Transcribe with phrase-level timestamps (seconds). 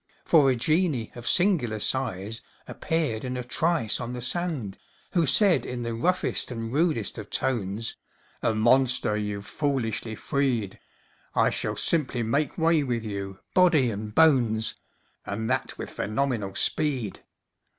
[0.25, 4.79] For a genie of singular size Appeared in a trice on the sand,
[5.11, 7.97] Who said in the roughest and rudest of tones:
[8.41, 10.79] "A monster you've foolishly freed!
[11.35, 14.73] I shall simply make way with you, body and bones,
[15.23, 17.21] And that with phenomenal speed!"